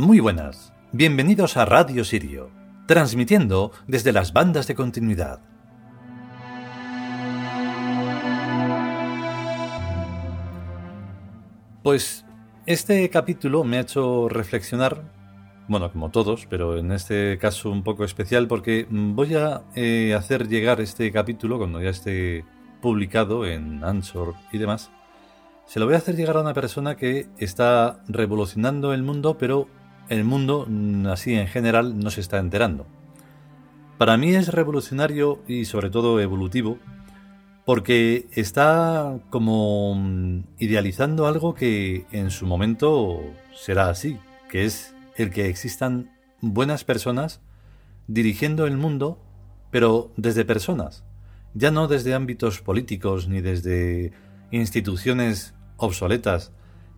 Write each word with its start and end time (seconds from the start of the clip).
Muy 0.00 0.20
buenas, 0.20 0.72
bienvenidos 0.92 1.56
a 1.56 1.64
Radio 1.64 2.04
Sirio, 2.04 2.52
transmitiendo 2.86 3.72
desde 3.88 4.12
las 4.12 4.32
bandas 4.32 4.68
de 4.68 4.76
continuidad. 4.76 5.40
Pues 11.82 12.24
este 12.64 13.10
capítulo 13.10 13.64
me 13.64 13.78
ha 13.78 13.80
hecho 13.80 14.28
reflexionar, 14.28 15.02
bueno, 15.66 15.90
como 15.90 16.10
todos, 16.10 16.46
pero 16.48 16.78
en 16.78 16.92
este 16.92 17.36
caso 17.38 17.68
un 17.68 17.82
poco 17.82 18.04
especial 18.04 18.46
porque 18.46 18.86
voy 18.88 19.34
a 19.34 19.62
eh, 19.74 20.14
hacer 20.16 20.46
llegar 20.46 20.80
este 20.80 21.10
capítulo 21.10 21.58
cuando 21.58 21.82
ya 21.82 21.90
esté 21.90 22.44
publicado 22.80 23.44
en 23.46 23.82
Answer 23.82 24.28
y 24.52 24.58
demás. 24.58 24.92
Se 25.66 25.80
lo 25.80 25.86
voy 25.86 25.96
a 25.96 25.98
hacer 25.98 26.14
llegar 26.14 26.36
a 26.36 26.42
una 26.42 26.54
persona 26.54 26.96
que 26.96 27.26
está 27.36 28.00
revolucionando 28.06 28.94
el 28.94 29.02
mundo, 29.02 29.36
pero 29.36 29.66
el 30.08 30.24
mundo, 30.24 30.66
así 31.10 31.34
en 31.34 31.46
general, 31.46 31.98
no 31.98 32.10
se 32.10 32.20
está 32.20 32.38
enterando. 32.38 32.86
Para 33.98 34.16
mí 34.16 34.34
es 34.34 34.48
revolucionario 34.48 35.42
y 35.48 35.64
sobre 35.64 35.90
todo 35.90 36.20
evolutivo 36.20 36.78
porque 37.68 38.28
está 38.32 39.18
como 39.28 39.94
mm, 39.94 40.44
idealizando 40.58 41.26
algo 41.26 41.54
que 41.54 42.06
en 42.12 42.30
su 42.30 42.46
momento 42.46 43.20
será 43.54 43.90
así, 43.90 44.18
que 44.48 44.64
es 44.64 44.94
el 45.16 45.28
que 45.28 45.48
existan 45.50 46.10
buenas 46.40 46.84
personas 46.84 47.42
dirigiendo 48.06 48.66
el 48.66 48.78
mundo, 48.78 49.20
pero 49.70 50.12
desde 50.16 50.46
personas, 50.46 51.04
ya 51.52 51.70
no 51.70 51.88
desde 51.88 52.14
ámbitos 52.14 52.62
políticos 52.62 53.28
ni 53.28 53.42
desde 53.42 54.12
instituciones 54.50 55.54
obsoletas 55.76 56.52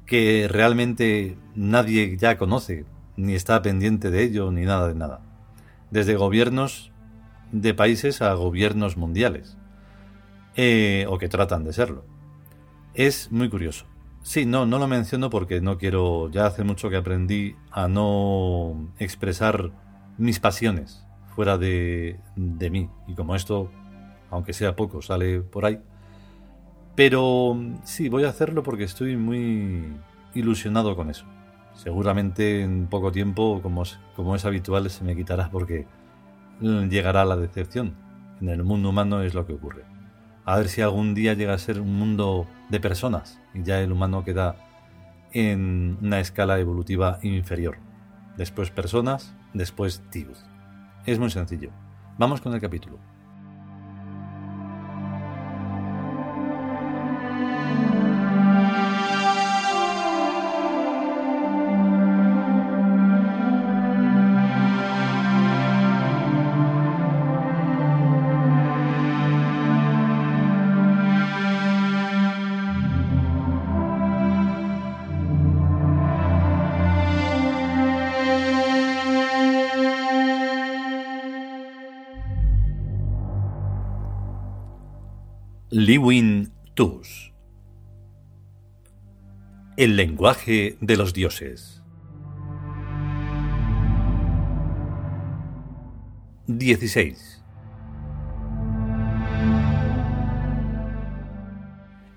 que 0.06 0.46
realmente 0.48 1.36
nadie 1.56 2.16
ya 2.16 2.38
conoce, 2.38 2.84
ni 3.16 3.34
está 3.34 3.62
pendiente 3.62 4.10
de 4.10 4.22
ello, 4.22 4.50
ni 4.50 4.64
nada 4.64 4.88
de 4.88 4.94
nada. 4.94 5.20
Desde 5.90 6.16
gobiernos 6.16 6.92
de 7.52 7.74
países 7.74 8.22
a 8.22 8.32
gobiernos 8.34 8.96
mundiales, 8.96 9.56
eh, 10.56 11.06
o 11.08 11.18
que 11.18 11.28
tratan 11.28 11.64
de 11.64 11.72
serlo. 11.72 12.04
Es 12.94 13.30
muy 13.30 13.48
curioso. 13.48 13.86
Sí, 14.22 14.44
no, 14.44 14.66
no 14.66 14.78
lo 14.78 14.86
menciono 14.86 15.30
porque 15.30 15.60
no 15.60 15.78
quiero, 15.78 16.30
ya 16.30 16.46
hace 16.46 16.64
mucho 16.64 16.90
que 16.90 16.96
aprendí 16.96 17.56
a 17.70 17.88
no 17.88 18.92
expresar 18.98 19.70
mis 20.18 20.40
pasiones 20.40 21.06
fuera 21.34 21.56
de, 21.56 22.18
de 22.36 22.70
mí. 22.70 22.90
Y 23.06 23.14
como 23.14 23.34
esto, 23.34 23.70
aunque 24.30 24.52
sea 24.52 24.76
poco, 24.76 25.00
sale 25.00 25.40
por 25.40 25.64
ahí. 25.64 25.80
Pero 26.94 27.56
sí, 27.84 28.08
voy 28.08 28.24
a 28.24 28.28
hacerlo 28.28 28.62
porque 28.62 28.84
estoy 28.84 29.16
muy 29.16 29.94
ilusionado 30.34 30.94
con 30.96 31.08
eso. 31.08 31.24
Seguramente 31.82 32.60
en 32.60 32.88
poco 32.88 33.10
tiempo, 33.10 33.62
como 33.62 33.84
es, 34.36 34.44
habitual, 34.44 34.90
se 34.90 35.02
me 35.02 35.16
quitará 35.16 35.48
porque 35.50 35.86
llegará 36.60 37.24
la 37.24 37.38
decepción. 37.38 37.94
En 38.42 38.50
el 38.50 38.64
mundo 38.64 38.90
humano 38.90 39.22
es 39.22 39.32
lo 39.32 39.46
que 39.46 39.54
ocurre. 39.54 39.84
A 40.44 40.58
ver 40.58 40.68
si 40.68 40.82
algún 40.82 41.14
día 41.14 41.32
llega 41.32 41.54
a 41.54 41.58
ser 41.58 41.80
un 41.80 41.94
mundo 41.94 42.46
de 42.68 42.80
personas 42.80 43.40
y 43.54 43.62
ya 43.62 43.80
el 43.80 43.92
humano 43.92 44.24
queda 44.24 44.56
en 45.32 45.96
una 46.02 46.20
escala 46.20 46.58
evolutiva 46.58 47.18
inferior. 47.22 47.78
Después 48.36 48.70
personas, 48.70 49.34
después 49.54 50.02
tíos. 50.10 50.44
Es 51.06 51.18
muy 51.18 51.30
sencillo. 51.30 51.70
Vamos 52.18 52.42
con 52.42 52.52
el 52.52 52.60
capítulo. 52.60 52.98
Liwin 85.72 86.52
Tus. 86.74 87.32
El 89.76 89.94
lenguaje 89.94 90.76
de 90.80 90.96
los 90.96 91.14
dioses. 91.14 91.80
16 96.48 97.44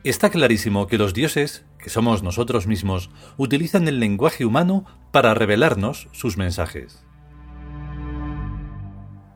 Está 0.03 0.31
clarísimo 0.31 0.87
que 0.87 0.97
los 0.97 1.13
dioses, 1.13 1.63
que 1.77 1.91
somos 1.91 2.23
nosotros 2.23 2.65
mismos, 2.65 3.11
utilizan 3.37 3.87
el 3.87 3.99
lenguaje 3.99 4.45
humano 4.45 4.85
para 5.11 5.35
revelarnos 5.35 6.07
sus 6.11 6.37
mensajes. 6.37 7.05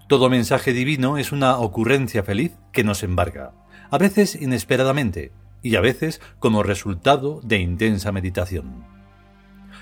Todo 0.09 0.31
mensaje 0.31 0.73
divino 0.73 1.19
es 1.19 1.31
una 1.31 1.59
ocurrencia 1.59 2.23
feliz 2.23 2.57
que 2.71 2.83
nos 2.83 3.03
embarga 3.03 3.53
a 3.89 3.97
veces 3.97 4.35
inesperadamente 4.39 5.31
y 5.61 5.75
a 5.75 5.81
veces 5.81 6.21
como 6.39 6.63
resultado 6.63 7.41
de 7.43 7.59
intensa 7.59 8.11
meditación. 8.11 8.85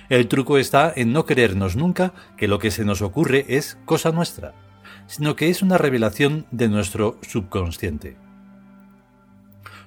El 0.10 0.28
truco 0.28 0.58
está 0.58 0.94
en 0.96 1.14
no 1.14 1.26
creernos 1.26 1.76
nunca 1.76 2.14
que 2.38 2.48
lo 2.48 2.60
que 2.60 2.72
se 2.72 2.86
nos 2.86 3.02
ocurre 3.02 3.46
es 3.48 3.78
cosa 3.86 4.12
nuestra, 4.12 4.54
sino 5.08 5.36
que 5.36 5.50
es 5.50 5.62
una 5.62 5.78
revelación 5.78 6.46
de 6.52 6.70
nuestro 6.70 7.18
subconsciente. 7.22 8.18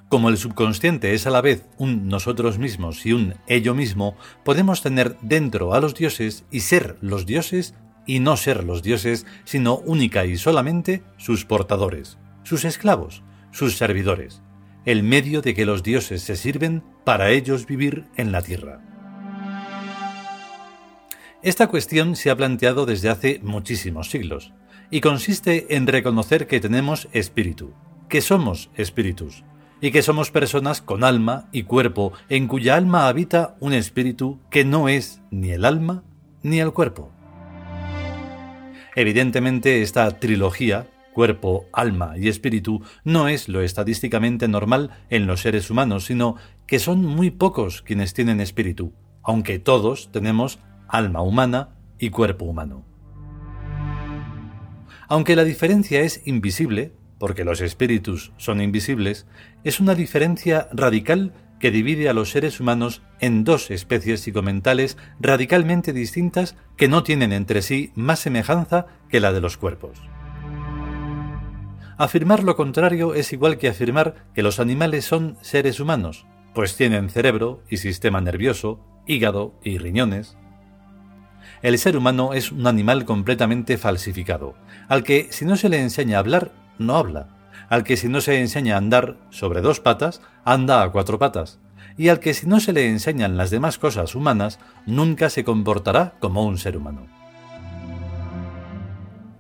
Como 0.09 0.31
el 0.31 0.39
subconsciente 0.39 1.13
es 1.13 1.27
a 1.27 1.31
la 1.31 1.43
vez 1.43 1.67
un 1.77 2.09
nosotros 2.09 2.59
mismos 2.59 3.05
y 3.05 3.13
un 3.13 3.35
ello 3.47 3.75
mismo, 3.75 4.17
podemos 4.43 4.83
tener 4.83 5.17
dentro 5.21 5.75
a 5.75 5.81
los 5.81 5.95
dioses 5.95 6.45
y 6.51 6.61
ser 6.61 6.97
los 7.03 7.27
dioses 7.27 7.75
y 8.07 8.21
no 8.21 8.39
ser 8.39 8.65
los 8.65 8.83
dioses, 8.83 9.27
sino 9.45 9.77
única 9.77 10.25
y 10.25 10.39
solamente 10.39 11.03
sus 11.19 11.45
portadores, 11.45 12.17
sus 12.43 12.65
esclavos, 12.65 13.23
sus 13.51 13.77
servidores, 13.77 14.43
el 14.85 15.03
medio 15.03 15.43
de 15.43 15.55
que 15.55 15.67
los 15.67 15.83
dioses 15.83 16.23
se 16.23 16.37
sirven 16.37 16.83
para 17.05 17.31
ellos 17.31 17.67
vivir 17.67 18.05
en 18.17 18.33
la 18.33 18.43
tierra. 18.43 18.81
Esta 21.43 21.69
cuestión 21.69 22.17
se 22.17 22.31
ha 22.31 22.37
planteado 22.37 22.85
desde 22.87 23.09
hace 23.09 23.41
muchísimos 23.43 24.11
siglos, 24.11 24.53
y 24.91 25.01
consiste 25.01 25.77
en 25.77 25.87
reconocer 25.87 26.47
que 26.47 26.61
tenemos 26.61 27.09
espíritu, 27.13 27.75
que 28.09 28.21
somos 28.21 28.71
espíritus, 28.75 29.45
y 29.81 29.91
que 29.91 30.03
somos 30.03 30.31
personas 30.31 30.83
con 30.83 31.05
alma 31.05 31.49
y 31.53 31.63
cuerpo, 31.63 32.13
en 32.29 32.49
cuya 32.49 32.75
alma 32.75 33.09
habita 33.09 33.57
un 33.61 33.73
espíritu 33.73 34.41
que 34.51 34.65
no 34.65 34.89
es 34.89 35.21
ni 35.31 35.51
el 35.51 35.65
alma 35.65 36.03
ni 36.43 36.61
el 36.61 36.73
cuerpo. 36.73 37.13
Evidentemente 38.97 39.83
esta 39.83 40.19
trilogía 40.19 40.89
cuerpo, 41.19 41.67
alma 41.73 42.17
y 42.17 42.29
espíritu 42.29 42.81
no 43.03 43.27
es 43.27 43.49
lo 43.49 43.61
estadísticamente 43.61 44.47
normal 44.47 44.91
en 45.11 45.27
los 45.27 45.41
seres 45.41 45.69
humanos, 45.69 46.05
sino 46.05 46.37
que 46.65 46.79
son 46.79 47.05
muy 47.05 47.33
pocos 47.33 47.83
quienes 47.83 48.15
tienen 48.15 48.41
espíritu, 48.41 48.93
aunque 49.25 49.59
todos 49.59 50.13
tenemos 50.13 50.61
alma 50.87 51.21
humana 51.21 51.71
y 51.99 52.11
cuerpo 52.11 52.45
humano. 52.45 52.85
Aunque 55.09 55.35
la 55.35 55.43
diferencia 55.43 56.03
es 56.03 56.23
invisible, 56.25 56.93
porque 57.19 57.43
los 57.43 57.63
espíritus 57.63 58.31
son 58.37 58.61
invisibles, 58.61 59.27
es 59.65 59.81
una 59.81 59.97
diferencia 59.97 60.69
radical 60.71 61.33
que 61.59 61.73
divide 61.73 62.09
a 62.09 62.15
los 62.15 62.31
seres 62.31 62.61
humanos 62.61 63.03
en 63.19 63.43
dos 63.43 63.73
especies 63.73 64.21
psicomentales 64.21 64.97
radicalmente 65.19 65.93
distintas 65.93 66.55
que 66.77 66.87
no 66.87 67.03
tienen 67.03 67.33
entre 67.33 67.63
sí 67.63 67.91
más 67.97 68.21
semejanza 68.21 68.87
que 69.09 69.19
la 69.19 69.33
de 69.33 69.41
los 69.41 69.57
cuerpos. 69.57 69.99
Afirmar 71.99 72.45
lo 72.45 72.55
contrario 72.55 73.13
es 73.15 73.33
igual 73.33 73.59
que 73.59 73.67
afirmar 73.67 74.15
que 74.33 74.45
los 74.45 74.61
animales 74.61 75.05
son 75.05 75.37
seres 75.41 75.81
humanos, 75.81 76.27
pues 76.55 76.77
tienen 76.77 77.11
cerebro 77.11 77.65
y 77.69 77.79
sistema 77.79 78.21
nervioso, 78.21 78.79
hígado 79.05 79.59
y 79.65 79.79
riñones. 79.79 80.39
El 81.61 81.77
ser 81.77 81.97
humano 81.97 82.35
es 82.35 82.53
un 82.53 82.69
animal 82.69 83.05
completamente 83.05 83.79
falsificado, 83.79 84.55
al 84.87 85.03
que 85.03 85.27
si 85.31 85.45
no 85.45 85.57
se 85.57 85.69
le 85.69 85.81
enseña 85.81 86.19
a 86.19 86.21
hablar, 86.21 86.53
no 86.79 86.97
habla, 86.97 87.37
al 87.69 87.83
que 87.83 87.97
si 87.97 88.09
no 88.09 88.21
se 88.21 88.41
enseña 88.41 88.77
a 88.77 88.79
andar 88.79 89.17
sobre 89.31 89.61
dos 89.61 89.81
patas, 89.81 90.21
anda 90.45 90.85
a 90.85 90.93
cuatro 90.93 91.19
patas, 91.19 91.59
y 91.97 92.11
al 92.11 92.21
que 92.21 92.33
si 92.33 92.47
no 92.47 92.61
se 92.61 92.73
le 92.73 92.89
enseñan 92.89 93.37
las 93.37 93.51
demás 93.51 93.77
cosas 93.77 94.15
humanas, 94.15 94.61
nunca 94.87 95.31
se 95.31 95.43
comportará 95.43 96.15
como 96.21 96.45
un 96.45 96.59
ser 96.59 96.77
humano. 96.77 97.09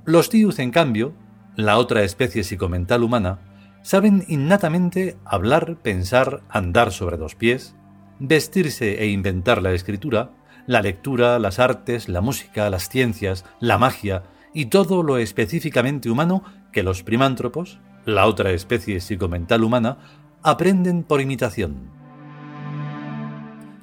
Los 0.05 0.29
tius, 0.29 0.59
en 0.59 0.73
cambio, 0.73 1.15
la 1.59 1.77
otra 1.79 2.05
especie 2.05 2.45
psicomental 2.45 3.03
humana, 3.03 3.41
saben 3.83 4.25
innatamente 4.29 5.17
hablar, 5.25 5.77
pensar, 5.83 6.45
andar 6.49 6.93
sobre 6.93 7.17
dos 7.17 7.35
pies, 7.35 7.75
vestirse 8.21 9.03
e 9.03 9.09
inventar 9.09 9.61
la 9.61 9.73
escritura, 9.73 10.31
la 10.69 10.83
lectura, 10.83 11.41
las 11.41 11.59
artes, 11.59 12.09
la 12.09 12.21
música, 12.21 12.71
las 12.71 12.89
ciencias, 12.89 13.45
la 13.59 13.77
magia 13.77 14.23
y 14.55 14.67
todo 14.67 15.03
lo 15.03 15.19
específicamente 15.19 16.11
humano 16.11 16.45
que 16.71 16.85
los 16.85 17.03
primántropos, 17.03 17.81
la 18.05 18.27
otra 18.27 18.53
especie 18.53 19.01
psicomental 19.01 19.65
humana, 19.65 19.99
aprenden 20.45 21.03
por 21.03 21.21
imitación. 21.21 21.91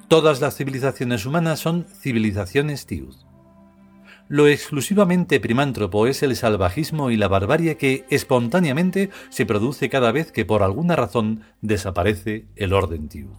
Todas 0.08 0.40
las 0.40 0.56
civilizaciones 0.56 1.26
humanas 1.26 1.58
son 1.58 1.84
civilizaciones 1.84 2.86
tiud. 2.86 3.25
Lo 4.28 4.48
exclusivamente 4.48 5.38
primántropo 5.38 6.08
es 6.08 6.24
el 6.24 6.34
salvajismo 6.34 7.12
y 7.12 7.16
la 7.16 7.28
barbarie 7.28 7.76
que 7.76 8.04
espontáneamente 8.10 9.10
se 9.28 9.46
produce 9.46 9.88
cada 9.88 10.10
vez 10.10 10.32
que 10.32 10.44
por 10.44 10.64
alguna 10.64 10.96
razón 10.96 11.42
desaparece 11.60 12.46
el 12.56 12.72
orden 12.72 13.08
tiud. 13.08 13.30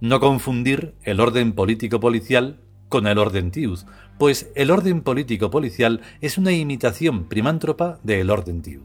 No 0.00 0.18
confundir 0.18 0.96
el 1.04 1.20
orden 1.20 1.52
político-policial 1.52 2.58
con 2.88 3.06
el 3.06 3.18
orden 3.18 3.52
tiud, 3.52 3.78
pues 4.18 4.50
el 4.56 4.72
orden 4.72 5.02
político-policial 5.02 6.00
es 6.20 6.36
una 6.36 6.50
imitación 6.50 7.28
primántropa 7.28 8.00
del 8.02 8.28
orden 8.28 8.60
tiud. 8.60 8.82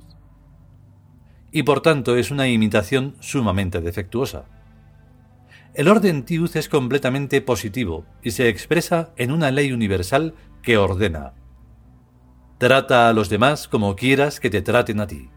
Y 1.52 1.64
por 1.64 1.82
tanto 1.82 2.16
es 2.16 2.30
una 2.30 2.48
imitación 2.48 3.16
sumamente 3.22 3.82
defectuosa. 3.82 4.46
El 5.80 5.88
orden 5.88 6.26
Tiud 6.26 6.58
es 6.58 6.68
completamente 6.68 7.40
positivo 7.40 8.06
y 8.22 8.32
se 8.32 8.50
expresa 8.50 9.14
en 9.16 9.32
una 9.32 9.50
ley 9.50 9.72
universal 9.72 10.36
que 10.62 10.76
ordena. 10.76 11.36
Trata 12.58 13.08
a 13.08 13.14
los 13.14 13.30
demás 13.30 13.70
como 13.70 13.96
quieras 13.96 14.42
que 14.42 14.50
te 14.50 14.62
traten 14.62 15.00
a 15.00 15.08
ti. 15.08 15.30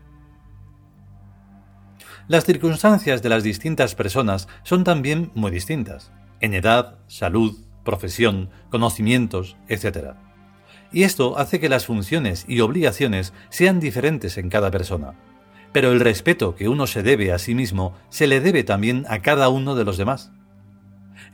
Las 2.27 2.45
circunstancias 2.45 3.23
de 3.23 3.29
las 3.29 3.45
distintas 3.45 3.95
personas 3.95 4.49
son 4.65 4.83
también 4.83 5.31
muy 5.37 5.53
distintas, 5.53 6.11
en 6.41 6.55
edad, 6.55 6.99
salud, 7.07 7.57
profesión, 7.85 8.51
conocimientos, 8.69 9.57
etc. 9.69 10.15
Y 10.91 11.05
esto 11.05 11.39
hace 11.39 11.61
que 11.61 11.69
las 11.69 11.87
funciones 11.87 12.47
y 12.49 12.63
obligaciones 12.63 13.33
sean 13.49 13.79
diferentes 13.79 14.37
en 14.39 14.49
cada 14.49 14.73
persona 14.73 15.15
pero 15.73 15.93
el 15.93 16.01
respeto 16.01 16.55
que 16.55 16.69
uno 16.69 16.87
se 16.87 17.03
debe 17.03 17.33
a 17.33 17.39
sí 17.39 17.55
mismo 17.55 17.95
se 18.11 18.27
le 18.27 18.41
debe 18.41 18.63
también 18.63 19.05
a 19.09 19.21
cada 19.21 19.49
uno 19.49 19.75
de 19.75 19.85
los 19.85 19.97
demás. 19.97 20.31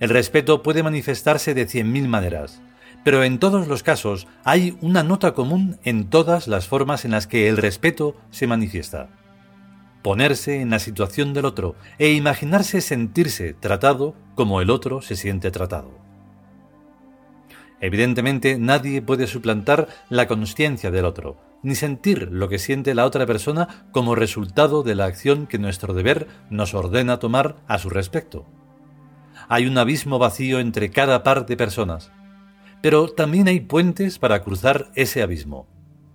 El 0.01 0.11
respeto 0.11 0.63
puede 0.63 0.83
manifestarse 0.83 1.55
de 1.55 1.67
cien 1.67 1.93
mil 1.93 2.09
maneras, 2.09 2.63
pero 3.05 3.25
en 3.25 3.39
todos 3.39 3.69
los 3.69 3.83
casos 3.83 4.27
hay 4.45 4.77
una 4.81 5.03
nota 5.03 5.35
común 5.35 5.79
en 5.85 6.09
todas 6.09 6.47
las 6.47 6.67
formas 6.69 7.05
en 7.05 7.13
las 7.13 7.27
que 7.27 7.49
el 7.49 7.57
respeto 7.57 8.17
se 8.31 8.47
manifiesta. 8.47 9.09
Ponerse 10.03 10.61
en 10.61 10.71
la 10.71 10.79
situación 10.79 11.35
del 11.35 11.45
otro 11.45 11.75
e 11.99 12.13
imaginarse 12.13 12.81
sentirse 12.81 13.55
tratado 13.55 14.15
como 14.37 14.61
el 14.61 14.71
otro 14.71 15.03
se 15.03 15.17
siente 15.17 15.51
tratado. 15.51 15.91
Evidentemente 17.81 18.59
nadie 18.59 19.03
puede 19.03 19.27
suplantar 19.27 19.89
la 20.09 20.27
conciencia 20.27 20.91
del 20.91 21.05
otro, 21.05 21.37
ni 21.63 21.75
sentir 21.75 22.29
lo 22.31 22.49
que 22.49 22.59
siente 22.59 22.95
la 22.95 23.05
otra 23.05 23.27
persona 23.27 23.87
como 23.93 24.15
resultado 24.15 24.83
de 24.83 24.95
la 24.95 25.07
acción 25.07 25.47
que 25.47 25.59
nuestro 25.59 25.95
deber 25.95 26.29
nos 26.51 26.75
ordena 26.75 27.19
tomar 27.19 27.57
a 27.67 27.79
su 27.79 27.91
respecto. 27.91 28.47
Hay 29.49 29.67
un 29.67 29.79
abismo 29.79 30.19
vacío 30.19 30.61
entre 30.61 30.91
cada 30.91 31.23
par 31.23 31.47
de 31.47 31.57
personas, 31.57 32.13
pero 32.81 33.09
también 33.09 33.49
hay 33.49 33.61
puentes 33.61 34.19
para 34.19 34.43
cruzar 34.43 34.91
ese 34.95 35.23
abismo, 35.23 35.67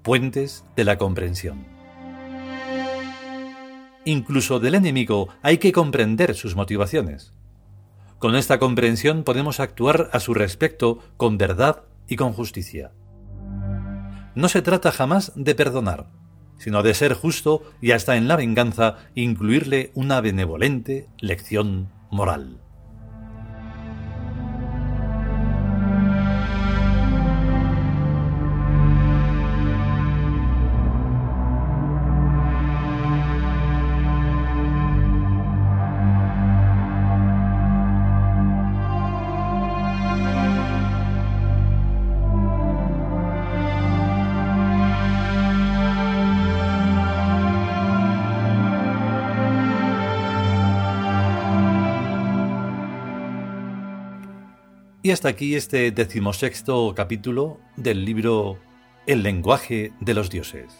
puentes 0.01 0.65
de 0.75 0.83
la 0.85 0.97
comprensión. 0.97 1.65
Incluso 4.05 4.59
del 4.59 4.75
enemigo 4.75 5.29
hay 5.41 5.57
que 5.57 5.71
comprender 5.71 6.35
sus 6.35 6.55
motivaciones. 6.55 7.33
Con 8.19 8.35
esta 8.35 8.59
comprensión 8.59 9.23
podemos 9.23 9.59
actuar 9.59 10.09
a 10.13 10.19
su 10.19 10.33
respecto 10.33 10.99
con 11.17 11.37
verdad 11.37 11.83
y 12.07 12.17
con 12.17 12.33
justicia 12.33 12.91
no 14.35 14.49
se 14.49 14.61
trata 14.61 14.91
jamás 14.91 15.31
de 15.35 15.55
perdonar, 15.55 16.07
sino 16.57 16.83
de 16.83 16.93
ser 16.93 17.13
justo 17.13 17.63
y 17.81 17.91
hasta 17.91 18.15
en 18.15 18.27
la 18.27 18.35
venganza 18.35 18.97
incluirle 19.15 19.91
una 19.95 20.21
benevolente 20.21 21.07
lección 21.19 21.91
moral. 22.09 22.62
Y 55.05 55.11
hasta 55.11 55.27
aquí 55.27 55.55
este 55.55 55.91
decimosexto 55.91 56.93
capítulo 56.95 57.59
del 57.75 58.05
libro 58.05 58.57
El 59.05 59.21
lenguaje 59.21 59.91
de 59.99 60.13
los 60.13 60.29
dioses. 60.29 60.73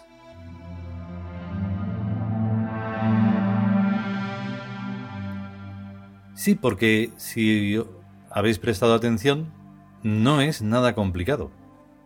Sí, 6.35 6.55
porque 6.55 7.11
si 7.17 7.77
habéis 8.31 8.59
prestado 8.59 8.93
atención, 8.93 9.51
no 10.03 10.39
es 10.39 10.61
nada 10.61 10.95
complicado. 10.95 11.51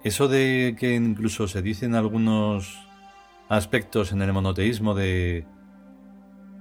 Eso 0.03 0.27
de 0.27 0.75
que 0.79 0.95
incluso 0.95 1.47
se 1.47 1.61
dicen 1.61 1.93
algunos 1.93 2.79
aspectos 3.47 4.11
en 4.11 4.23
el 4.23 4.33
monoteísmo 4.33 4.95
de... 4.95 5.45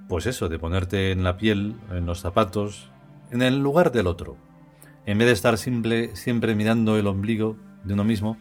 Pues 0.07 0.27
eso, 0.27 0.51
de 0.51 0.59
ponerte 0.59 1.13
en 1.13 1.25
la 1.25 1.39
piel, 1.39 1.77
en 1.93 2.05
los 2.05 2.21
zapatos, 2.21 2.91
en 3.31 3.41
el 3.41 3.61
lugar 3.61 3.91
del 3.91 4.07
otro 4.07 4.37
en 5.07 5.19
vez 5.19 5.29
de 5.29 5.33
estar 5.33 5.57
simple, 5.57 6.15
siempre 6.17 6.57
mirando 6.57 6.99
el 6.99 7.07
ombligo 7.07 7.57
de 7.85 7.95
uno 7.95 8.03
mismo, 8.03 8.37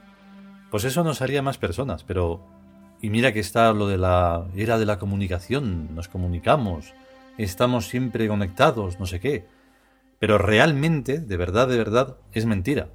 pues 0.71 0.83
eso 0.83 1.03
nos 1.03 1.21
haría 1.21 1.41
más 1.41 1.57
personas, 1.57 2.03
pero... 2.03 2.41
Y 3.01 3.09
mira 3.11 3.33
que 3.33 3.39
está 3.39 3.71
lo 3.71 3.87
de 3.87 3.97
la 3.97 4.47
era 4.55 4.79
de 4.79 4.85
la 4.85 4.97
comunicación, 4.97 5.93
nos 5.93 6.07
comunicamos, 6.07 6.93
estamos 7.37 7.87
siempre 7.87 8.27
conectados, 8.27 8.99
no 8.99 9.05
sé 9.05 9.19
qué. 9.19 9.45
Pero 10.17 10.39
realmente, 10.39 11.19
de 11.19 11.37
verdad, 11.37 11.67
de 11.67 11.77
verdad, 11.77 12.17
es 12.31 12.45
mentira. 12.45 12.89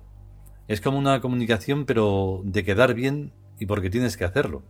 Es 0.66 0.80
como 0.80 0.98
una 0.98 1.20
comunicación, 1.20 1.84
pero 1.84 2.40
de 2.44 2.64
quedar 2.64 2.94
bien 2.94 3.32
y 3.60 3.66
porque 3.66 3.90
tienes 3.90 4.16
que 4.16 4.24
hacerlo. 4.24 4.62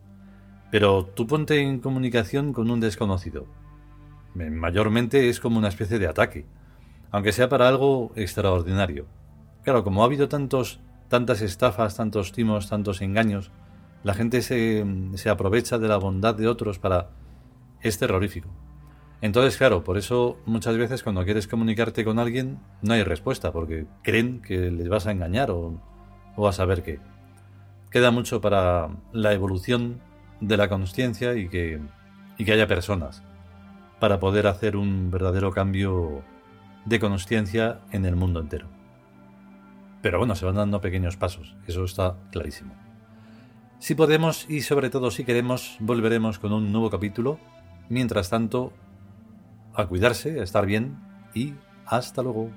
Pero 0.70 1.06
tú 1.06 1.26
ponte 1.26 1.60
en 1.60 1.78
comunicación 1.78 2.52
con 2.52 2.70
un 2.70 2.80
desconocido. 2.80 3.46
Mayormente 4.34 5.30
es 5.30 5.40
como 5.40 5.58
una 5.58 5.68
especie 5.68 5.98
de 5.98 6.08
ataque 6.08 6.44
aunque 7.10 7.32
sea 7.32 7.48
para 7.48 7.68
algo 7.68 8.12
extraordinario. 8.16 9.06
Claro, 9.62 9.84
como 9.84 10.02
ha 10.02 10.06
habido 10.06 10.28
tantos, 10.28 10.80
tantas 11.08 11.42
estafas, 11.42 11.96
tantos 11.96 12.32
timos, 12.32 12.68
tantos 12.68 13.02
engaños, 13.02 13.50
la 14.02 14.14
gente 14.14 14.42
se, 14.42 14.84
se 15.14 15.28
aprovecha 15.28 15.78
de 15.78 15.88
la 15.88 15.98
bondad 15.98 16.34
de 16.34 16.48
otros 16.48 16.78
para... 16.78 17.10
es 17.80 17.98
terrorífico. 17.98 18.48
Entonces, 19.20 19.58
claro, 19.58 19.84
por 19.84 19.98
eso 19.98 20.38
muchas 20.46 20.78
veces 20.78 21.02
cuando 21.02 21.24
quieres 21.24 21.46
comunicarte 21.46 22.04
con 22.04 22.18
alguien 22.18 22.58
no 22.80 22.94
hay 22.94 23.02
respuesta, 23.02 23.52
porque 23.52 23.86
creen 24.02 24.40
que 24.40 24.70
les 24.70 24.88
vas 24.88 25.06
a 25.06 25.12
engañar 25.12 25.50
o, 25.50 25.78
o 26.36 26.48
a 26.48 26.52
saber 26.52 26.82
qué. 26.82 27.00
Queda 27.90 28.10
mucho 28.10 28.40
para 28.40 28.88
la 29.12 29.34
evolución 29.34 30.00
de 30.40 30.56
la 30.56 30.68
conciencia 30.68 31.34
y 31.34 31.48
que, 31.48 31.80
y 32.38 32.44
que 32.44 32.52
haya 32.52 32.66
personas 32.66 33.22
para 33.98 34.18
poder 34.18 34.46
hacer 34.46 34.76
un 34.76 35.10
verdadero 35.10 35.52
cambio 35.52 36.22
de 36.84 37.00
consciencia 37.00 37.80
en 37.92 38.04
el 38.04 38.16
mundo 38.16 38.40
entero. 38.40 38.68
Pero 40.02 40.18
bueno, 40.18 40.34
se 40.34 40.46
van 40.46 40.56
dando 40.56 40.80
pequeños 40.80 41.16
pasos, 41.16 41.56
eso 41.66 41.84
está 41.84 42.16
clarísimo. 42.30 42.74
Si 43.80 43.94
podemos 43.94 44.48
y 44.48 44.60
sobre 44.60 44.90
todo 44.90 45.10
si 45.10 45.24
queremos, 45.24 45.76
volveremos 45.80 46.38
con 46.38 46.52
un 46.52 46.70
nuevo 46.70 46.90
capítulo. 46.90 47.38
Mientras 47.88 48.28
tanto, 48.28 48.74
a 49.74 49.86
cuidarse, 49.86 50.38
a 50.38 50.42
estar 50.42 50.66
bien 50.66 50.98
y 51.34 51.54
hasta 51.86 52.22
luego. 52.22 52.50